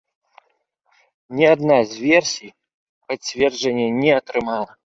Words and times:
Ні 1.39 1.45
адна 1.53 1.77
з 1.93 2.01
версій 2.05 2.53
пацверджання 3.15 3.89
не 4.03 4.11
атрымала. 4.19 4.71